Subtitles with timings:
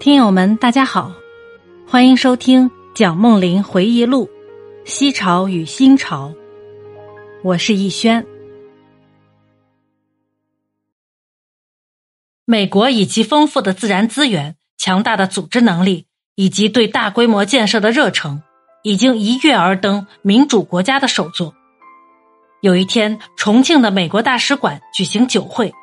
[0.00, 1.12] 听友们，大家好，
[1.86, 4.24] 欢迎收听蒋梦麟回忆录
[4.90, 6.30] 《西潮与新潮》，
[7.44, 8.26] 我是逸轩。
[12.46, 18.42] 美国以其丰富的自然资源、强大的组织能力以及对大规模建设的热诚，
[18.82, 21.52] 已经一跃而登民主国家的首座。
[22.62, 25.74] 有一天，重庆的美国大使馆举行酒会，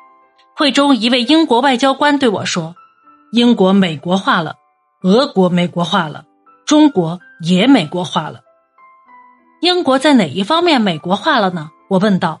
[0.56, 2.74] 会中一位英国外交官对我说。
[3.30, 4.56] 英国美国化了，
[5.02, 6.24] 俄国美国化了，
[6.66, 8.40] 中国也美国化了。
[9.60, 11.70] 英国在哪一方面美国化了呢？
[11.90, 12.38] 我问道。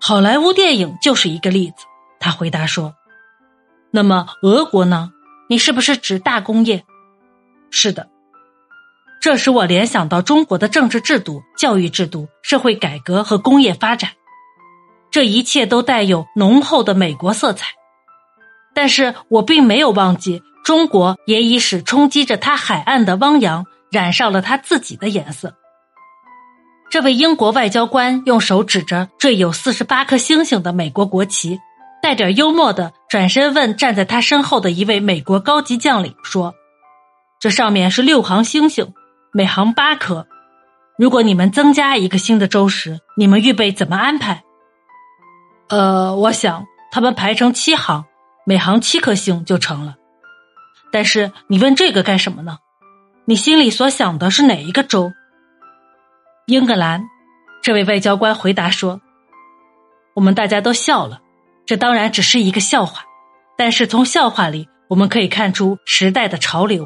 [0.00, 1.84] 好莱坞电影就是一个例子。
[2.18, 2.94] 他回答说。
[3.90, 5.10] 那么俄国呢？
[5.50, 6.84] 你是不是指大工业？
[7.70, 8.08] 是的。
[9.20, 14.12] 这使我联想到中国的政治制度、教育制度、社会改革和工业发展，
[15.10, 17.66] 这一切都带有浓厚的美国色彩。
[18.74, 25.54] 但是我并没有忘记，中国也已使冲击着它海岸的汪洋染上了它自己的颜色。
[26.90, 31.58] 这位英国外交官用手指着缀有四十八颗星星的美国国旗，
[32.02, 36.54] 带点幽默的转身问站在他身后的一位美国高级将领说
[37.40, 38.92] ：“这上面是六行星星，
[39.32, 40.26] 每行八颗。
[40.96, 44.44] 如果你们增加一个新的周时，你们预备怎么安排？”
[45.68, 48.04] 呃，我想他们排成七行。
[48.46, 49.96] 每行七颗星就成了，
[50.92, 52.58] 但是你问这个干什么呢？
[53.24, 55.12] 你心里所想的是哪一个州？
[56.46, 57.04] 英格兰，
[57.62, 59.00] 这位外交官回答说
[60.14, 61.22] ：“我们大家都笑了，
[61.64, 63.04] 这当然只是一个笑话，
[63.56, 66.84] 但是从笑话里我们可以看出时代的潮流。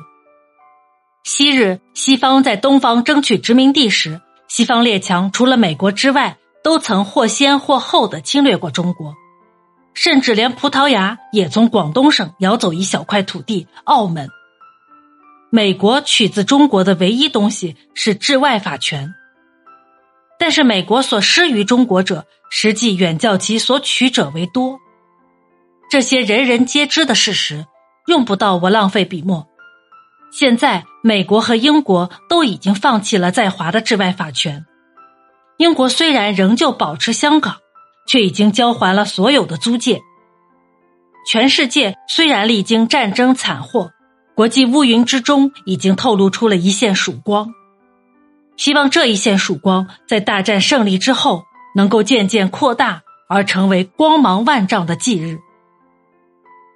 [1.24, 9.12] 昔日西方在东方争取殖民地时，西方列强除了美国之外，都曾或先或后的侵略过中国。”
[10.00, 14.28] 甚至连葡萄牙也从广东省摇走一小块土地——澳门。
[15.50, 19.12] 美国取自中国的唯一东西是治外法权，
[20.38, 24.78] 但是美国所施于中国者，实际远较其所取者为多。
[25.90, 27.66] 这些人人皆知的事实，
[28.06, 29.48] 用不到我浪费笔墨。
[30.30, 34.64] 现在，美国和英国都已经放弃了在华的治外法权，
[35.56, 37.56] 英国虽然仍旧保持香港。
[38.08, 40.00] 却已经交还了所有的租界。
[41.26, 43.92] 全世界虽然历经战争惨祸，
[44.34, 47.52] 国际乌云之中已经透露出了一线曙光。
[48.56, 51.44] 希望这一线曙光在大战胜利之后
[51.76, 55.38] 能够渐渐扩大，而成为光芒万丈的忌日。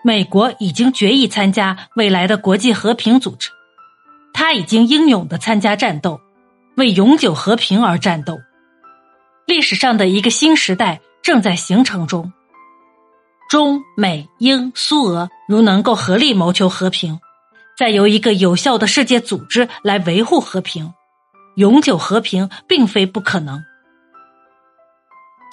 [0.04, 3.48] 美国已经决意参加未来的国际和平组织，
[4.34, 6.20] 他已经英勇的参加战斗，
[6.76, 8.38] 为永久和平而战斗。
[9.46, 11.00] 历史上的一个新时代。
[11.22, 12.32] 正在形成中，
[13.48, 17.20] 中美英苏俄如能够合力谋求和平，
[17.78, 20.92] 再由一个有效的世界组织来维护和平，
[21.56, 23.62] 永久和平并非不可能。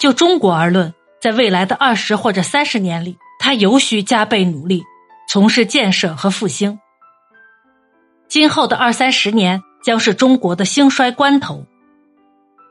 [0.00, 4.82] 就中国而论，在未来的二十或者三十年里，他尤需加倍努力，
[5.28, 6.80] 从事建设和复兴。
[8.26, 11.66] 今后的二三十年将是中国的兴衰关头，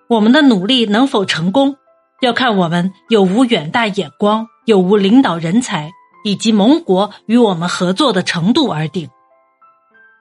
[0.10, 1.78] 我们的努力能否成功？
[2.22, 5.92] 要看我们有无远大眼光，有无领导人才，
[6.24, 9.10] 以及盟国与我们合作的程度而定。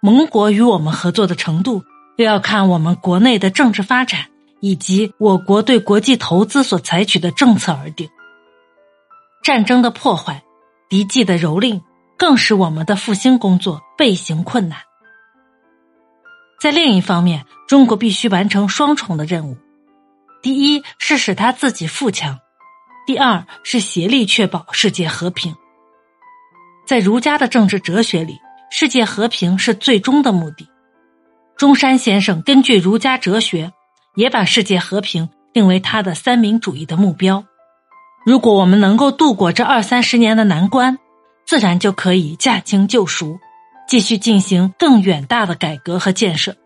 [0.01, 1.83] 盟国与我们合作的程度，
[2.17, 4.27] 又要看我们国内的政治发展，
[4.61, 8.09] 以及我国对国际投资所采取的政策而定。
[9.43, 10.45] 战争的破坏，
[10.89, 11.81] 敌机的蹂躏，
[12.17, 14.79] 更使我们的复兴工作倍行困难。
[16.61, 19.57] 在另一方面，中国必须完成双重的任务。
[20.41, 22.39] 第一是使他自己富强，
[23.07, 25.55] 第二是协力确保世界和平。
[26.87, 28.39] 在儒家的政治哲学里，
[28.71, 30.69] 世界和平是最终的目的。
[31.57, 33.73] 中山先生根据儒家哲学，
[34.15, 37.45] 也把世界和平定为他的三民主义的目标。
[38.25, 40.99] 如果我们能够度过这二三十年的难关，
[41.47, 43.39] 自然就可以驾轻就熟，
[43.89, 46.57] 继续进行更远大的改革和建设，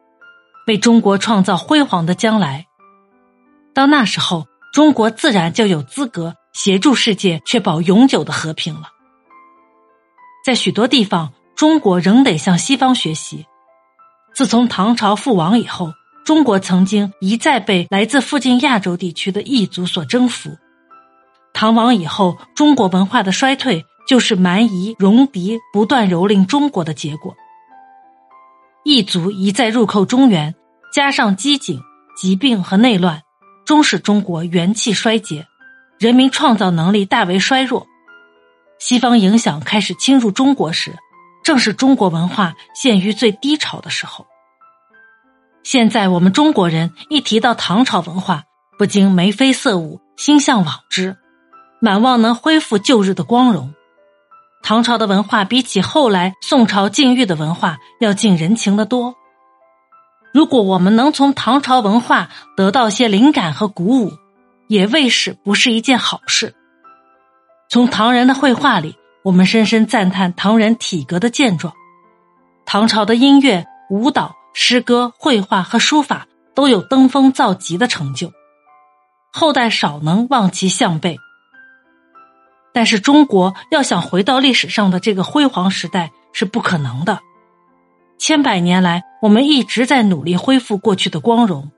[0.67, 2.67] 为中国创造辉煌的将来。
[3.75, 8.89] 到那时候，中国自然就有资格协助世界确保永久的和平了。
[10.45, 13.47] 在许多地方，中国仍得向西方学习。
[14.35, 15.93] 自从唐朝覆亡以后，
[16.25, 20.51] 中国曾经一再被来自附近亚洲地区的异族所征服。
[21.53, 27.35] 唐亡以后，中国文化的衰退就是蛮夷戎狄不断蹂躏中国的结果。
[28.85, 30.55] 异族一再入寇中原，
[30.93, 31.79] 加上饥馑、
[32.17, 33.23] 疾病和内乱。
[33.65, 35.47] 终使中国元气衰竭，
[35.99, 37.87] 人民创造能力大为衰弱。
[38.79, 40.93] 西方影响开始侵入中国时，
[41.45, 44.27] 正是中国文化陷于最低潮的时候。
[45.63, 48.43] 现在我们中国人一提到唐朝文化，
[48.77, 51.17] 不禁眉飞色舞，心向往之，
[51.81, 53.73] 满望能恢复旧日的光荣。
[54.65, 59.15] 唐朝的文化比起后来宋朝禁欲的文化要近人情的多。
[60.33, 64.13] 如果我们能从唐朝文化得到些灵感和鼓舞，
[64.67, 66.55] 也未使不是一件好事。
[67.69, 71.75] 从唐人的绘画里，我们深深赞叹唐人体格的健壮。
[72.65, 78.33] 唐朝的音乐、舞蹈、诗歌、绘画和书法都有登峰造极的成就，
[79.33, 81.19] 后代少能望其项背。
[82.73, 87.21] 但是中国要想回到历史上的这个辉煌时代是不可能的。
[88.25, 91.73] 千百年来，我们一直在努力恢复过去的光荣，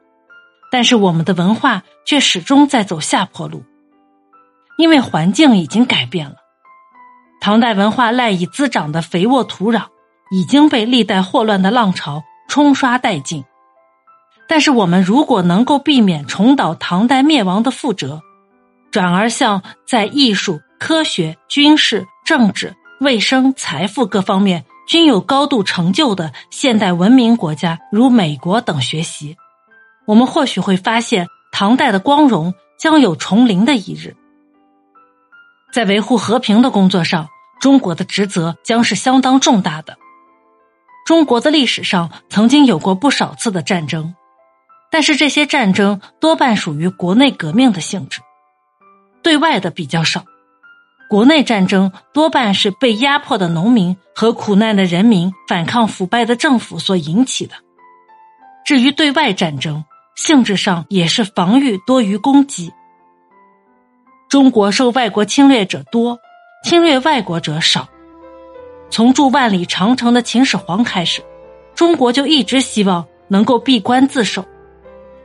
[0.70, 3.64] 但是我们的文化却始终在走下坡路，
[4.76, 6.34] 因为环境已经改变了。
[7.40, 9.84] 唐代文化赖以滋长的肥沃土壤
[10.30, 13.42] 已经被历代霍乱的浪潮冲刷殆尽。
[14.46, 18.20] 但是，我们如果能够避免重蹈唐代灭亡的覆辙，
[18.90, 20.60] 转而向在艺术。
[20.78, 29.36] 科学、军事、政治、卫生、财富各方面均有高度成就的现代文明国家，如美国等学习，
[30.06, 34.14] 我们或许会发现唐代的光荣将有重临的一日。
[35.72, 37.28] 在维护和平的工作上，
[37.60, 39.96] 中国的职责将是相当重大的。
[41.06, 44.14] 中国的历史上曾经有过不少次的战争，
[44.90, 48.20] 但是这些战争多半属于国内革命的性质，
[49.22, 50.24] 对外的比较少。
[51.08, 57.54] 国内战争多半是被压迫的农民和苦难的人民反抗腐败的政府所引起的。
[58.64, 59.84] 至于对外战争，
[60.16, 62.72] 性质上也是防御多于攻击。
[64.28, 66.18] 中国受外国侵略者多，
[66.64, 67.86] 侵略外国者少。
[68.90, 71.22] 从筑万里长城的秦始皇开始，
[71.74, 74.44] 中国就一直希望能够闭关自守。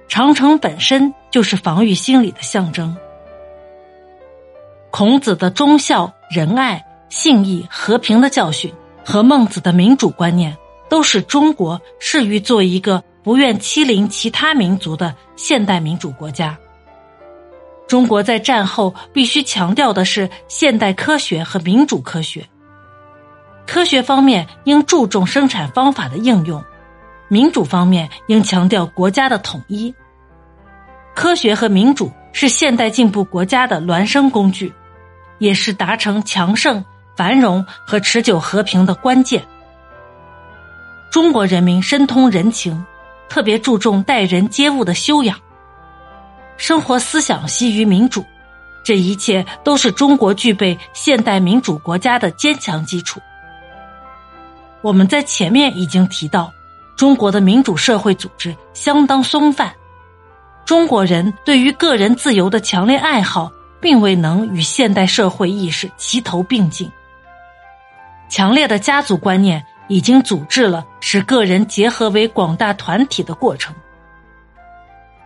[0.08, 2.96] 长城本身就是防御心理的象征。
[4.92, 8.74] 孔子的忠孝、仁爱、信义、和平的教训，
[9.06, 10.58] 和孟子的民主观念，
[10.90, 16.58] 都使中国适于做一个不愿欺凌其他民族的现代民主国家。
[17.88, 22.48] 中国在战后必须强调的是现代科学和民主科学。
[23.68, 26.64] 科学方面应注重生产方法的应用，
[27.28, 29.94] 民主方面应强调国家的统一。
[31.16, 34.74] 科学和民主是现代进步国家的孪生工具。
[35.40, 39.44] 也是达成强盛、繁荣和持久和平的关键。
[41.12, 42.86] 中国人民深通人情，
[43.28, 45.40] 特别注重待人接物的修养，
[46.56, 48.24] 生活思想习于民主，
[48.84, 53.20] 这一切都是中国具备现代民主国家的坚强基础。
[54.82, 56.54] 我们在前面已经提到，
[56.96, 59.74] 中国的民主社会组织相当松散，
[60.64, 63.52] 中国人对于个人自由的强烈爱好。
[63.81, 66.92] 并未能与现代社会意识齐头并进。
[68.28, 73.74] 强烈的家族观念已经阻滞了使个人结合为广大团体的过程。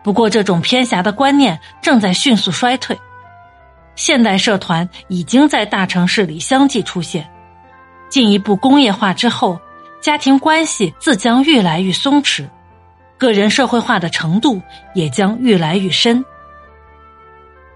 [0.03, 2.97] 不过，这种偏狭的观念正在迅速衰退。
[3.95, 7.29] 现代社团已经在大城市里相继出现。
[8.09, 9.59] 进一步工业化之后，
[10.01, 12.47] 家庭关系自将愈来愈松弛，
[13.17, 14.61] 个人社会化的程度
[14.93, 16.23] 也将愈来愈深。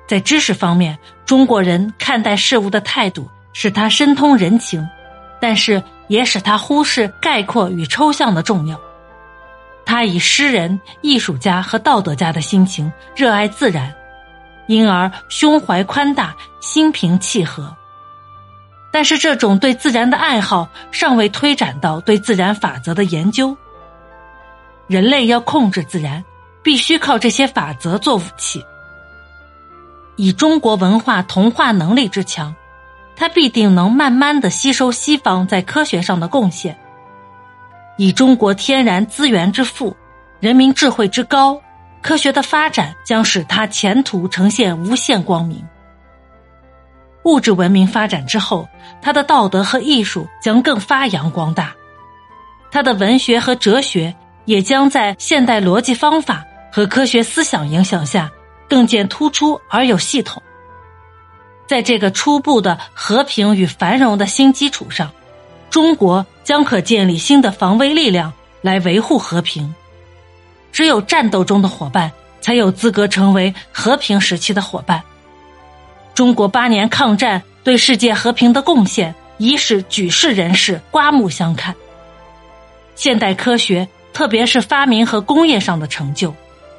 [0.08, 4.88] 在知识方面，中国人看待事物的态度使他深通人情，
[5.42, 8.80] 但是也使他忽视概括与抽象的重要。
[9.86, 13.94] 他以诗人、艺术家和道德家的心情热爱自然，
[14.68, 17.76] 因而胸怀宽大，心平气和。
[18.92, 23.56] 但是这种对自然的爱好尚未推展到对自然法则的研究。
[24.88, 26.24] 人类要控制自然，
[26.64, 28.64] 必须靠这些法则做武器。
[30.18, 32.54] 以中国文化同化能力之强，
[33.16, 36.78] 它必定能慢慢的吸收西方在科学上的贡献。
[37.98, 39.96] 以中国天然资源之富，
[40.40, 41.62] 人民智慧之高，
[42.02, 45.64] 科学的发展将使它前途呈现无限光明。
[47.24, 48.68] 物质文明发展之后，
[49.02, 51.76] 它的道德和艺术将更发扬光大，
[52.72, 58.32] 它的文学和哲学也将在现代逻辑方法和科学思想影响下。
[58.68, 60.42] 更见突出而有系统，
[61.68, 65.12] 在这个初步的和平与繁荣的新基础上，
[65.70, 69.74] 中国将可建立新的防卫力量来维护和平。
[70.72, 75.02] 只有战斗中的伙伴才有资格成为和平时期的伙伴。
[76.14, 81.76] 中国八年抗战对世界和平的贡献，已使举世人士刮目相看。
[82.96, 86.34] 现代科学，特别是发明和工业上的成就，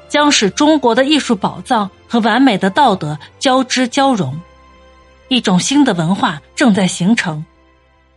[0.09, 4.41] 将使中国的艺术宝藏和完美的道德交织交融。
[5.29, 7.45] 一种新的文化正在形成，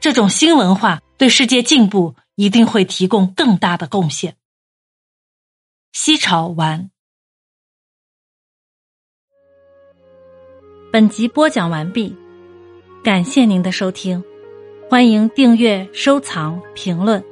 [0.01, 4.37] 这种新文化对世界进步一定会提供更大的贡献。
[5.93, 6.91] 西朝完。
[10.91, 12.17] 本集播讲完毕，
[13.05, 14.25] 感谢您的收听，
[14.91, 17.32] 欢迎订阅、收藏、评论。